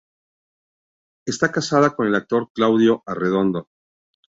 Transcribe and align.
Está 1.27 1.51
casada 1.51 1.95
con 1.95 2.07
el 2.07 2.15
actor 2.15 2.49
Claudio 2.55 3.03
Arredondo. 3.05 3.69